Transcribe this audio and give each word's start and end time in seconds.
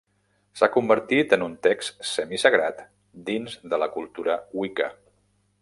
S'ha 0.61 0.69
convertit 0.75 1.35
en 1.37 1.43
un 1.49 1.53
text 1.67 2.01
semi-sagrat 2.13 2.83
dins 3.31 3.57
de 3.75 3.83
la 3.85 3.93
cultura 3.99 4.43
Wicca. 4.63 4.93